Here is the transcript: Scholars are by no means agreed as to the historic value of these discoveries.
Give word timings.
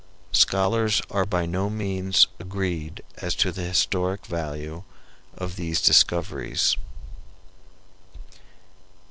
Scholars 0.31 0.99
are 1.11 1.27
by 1.27 1.45
no 1.45 1.69
means 1.69 2.25
agreed 2.39 3.03
as 3.17 3.35
to 3.35 3.51
the 3.51 3.61
historic 3.65 4.25
value 4.25 4.81
of 5.37 5.57
these 5.57 5.79
discoveries. 5.79 6.75